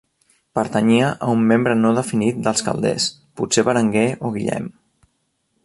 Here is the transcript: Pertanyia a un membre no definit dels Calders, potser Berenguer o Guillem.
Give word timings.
Pertanyia 0.59 1.09
a 1.25 1.27
un 1.33 1.43
membre 1.51 1.75
no 1.81 1.91
definit 1.97 2.39
dels 2.47 2.65
Calders, 2.69 3.05
potser 3.41 3.65
Berenguer 3.69 4.07
o 4.29 4.33
Guillem. 4.39 4.67